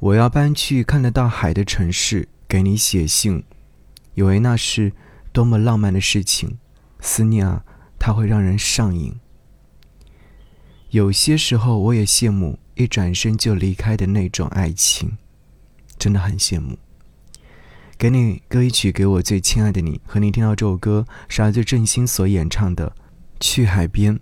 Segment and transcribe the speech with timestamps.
[0.00, 3.44] 我要搬去看得到海的城市，给你写信，
[4.14, 4.92] 以为那是
[5.30, 6.58] 多么浪漫的事情。
[7.00, 7.64] 思念啊，
[7.98, 9.20] 它会让人上瘾。
[10.88, 15.18] 有些时候，我也羡慕一转身就离开的那种爱情，
[15.98, 16.78] 真的很羡慕。
[17.98, 22.88] 给你歌一曲，给我最亲爱的你，和你听到这首歌是来自郑兴所演唱的
[23.38, 24.16] 《去海边》。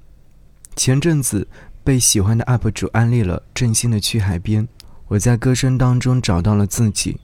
[0.74, 1.46] 前阵子
[1.84, 4.66] 被喜欢的 UP 主安利了郑兴的《去海边》。
[5.08, 7.18] 我在歌声当中找到了自己，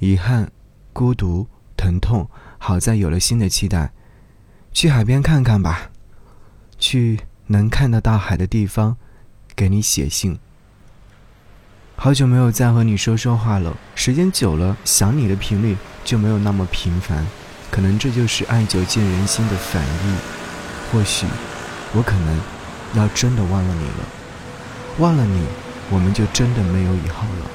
[0.00, 0.50] 遗憾、
[0.92, 1.46] 孤独、
[1.76, 2.28] 疼痛，
[2.58, 3.92] 好在有了新的期待。
[4.72, 5.90] 去海边看看吧，
[6.76, 8.96] 去能看得到海的地方，
[9.54, 10.40] 给你写信。
[11.94, 17.24] 好久没有再和你说说话了，时间久了，想你的频率就没有那么频繁。
[17.70, 20.16] 可能这就是爱久见人心的反应。
[20.90, 21.28] 或许，
[21.94, 22.40] 我可能
[22.94, 24.04] 要真的忘了你了，
[24.98, 25.46] 忘了你。
[25.92, 27.50] 我们就真的没有以后了，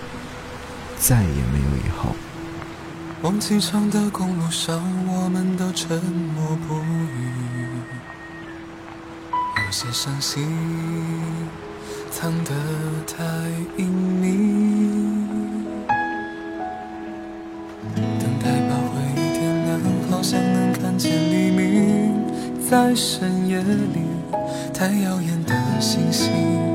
[0.98, 2.14] 再也没有以后。
[3.22, 7.30] 往机场的公路上，我们都沉默不语，
[9.32, 10.46] 有些伤心
[12.12, 12.52] 藏得
[13.08, 13.24] 太
[13.78, 14.28] 隐秘。
[17.96, 19.80] 等待把回忆点亮，
[20.12, 24.02] 好像能看见黎明，在深夜里，
[24.74, 26.75] 太耀眼的星星。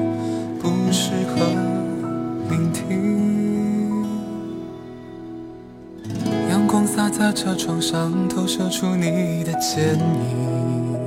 [7.01, 10.99] 洒在车窗上，投射出你的剪影。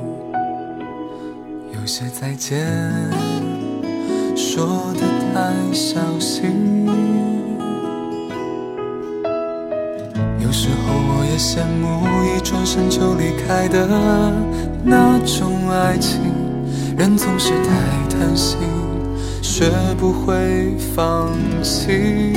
[1.72, 2.66] 有些再见
[4.35, 6.88] 说的太小心。
[10.39, 13.85] 有时候我也羡慕一转身就离开的
[14.83, 16.22] 那种爱情，
[16.97, 18.57] 人总是太贪心。
[19.44, 19.69] 学
[20.00, 21.30] 不会放
[21.61, 22.33] 弃。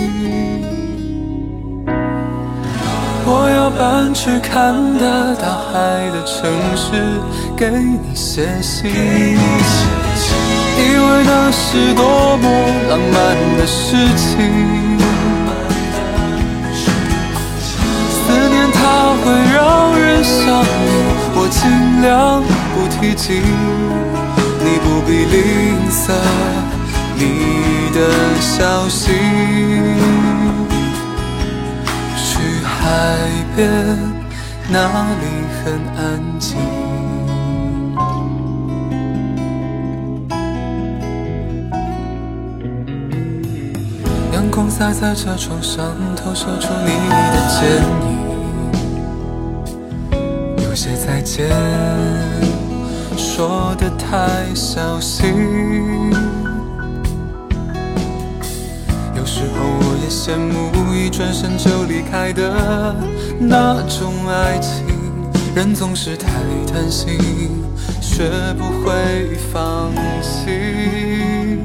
[3.29, 5.75] 我要搬去看得到海
[6.15, 7.21] 的城市，
[7.57, 12.45] 给你写信，以为那是多么
[12.89, 13.15] 浪漫
[13.59, 14.31] 的事情。
[18.09, 18.15] 思
[18.49, 18.79] 念它
[19.25, 19.59] 会让
[19.99, 20.67] 人想你，
[21.35, 21.61] 我尽
[22.03, 22.41] 量
[22.73, 23.43] 不提及，
[24.63, 25.35] 你不必吝
[25.91, 26.15] 啬。
[27.19, 27.23] 你
[27.95, 27.99] 的
[28.41, 29.11] 消息，
[32.87, 33.19] 海
[33.57, 33.69] 边，
[34.71, 34.79] 那
[35.21, 35.25] 里
[35.59, 35.65] 很
[35.97, 35.99] 安
[36.39, 36.57] 静。
[44.33, 47.59] 阳光洒在车窗上，投射出你的剪
[48.07, 48.15] 影。
[50.69, 51.51] 有些再见，
[53.17, 56.13] 说的太小心。
[59.17, 59.59] 有时候
[60.07, 62.95] 也羡慕一转身就离开的
[63.41, 64.85] 那种爱情，
[65.53, 66.29] 人总是太
[66.73, 67.19] 贪心，
[68.01, 69.91] 学不会放
[70.23, 71.59] 弃。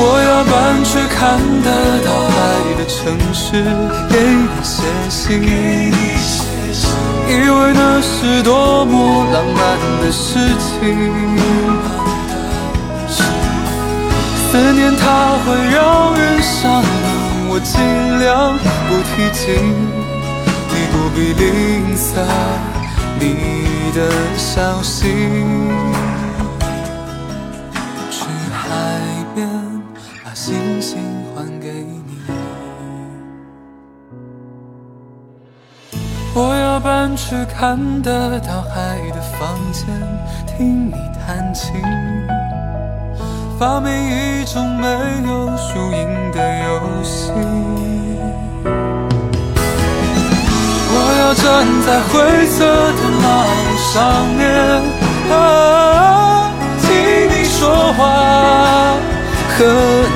[0.00, 1.70] 我要搬去看得
[2.04, 2.34] 到海
[2.76, 3.62] 的城市，
[4.10, 5.40] 给你写信，
[7.28, 12.11] 以为那是多么浪漫的事情。
[14.52, 16.86] 思念它会让人上瘾，
[17.48, 17.80] 我尽
[18.18, 18.52] 量
[18.86, 19.48] 不提及，
[20.68, 22.20] 你不必吝啬
[23.18, 23.22] 你
[23.96, 23.98] 的
[24.36, 25.08] 消息。
[28.10, 28.60] 去海
[29.34, 29.48] 边
[30.22, 30.52] 把星
[30.82, 31.00] 星
[31.34, 32.20] 还给你，
[36.34, 39.86] 我要搬去看得到海的房间，
[40.46, 40.92] 听你
[41.26, 41.72] 弹琴。
[43.62, 44.88] 发明一种没
[45.28, 46.68] 有输赢的游
[47.04, 47.30] 戏。
[50.90, 51.44] 我要站
[51.86, 52.10] 在灰
[52.48, 52.58] 色
[52.98, 53.62] 的马路
[53.92, 53.94] 上
[54.36, 54.42] 面，
[56.80, 56.82] 听
[57.30, 57.54] 你说
[57.92, 58.00] 话，
[59.56, 60.11] 和。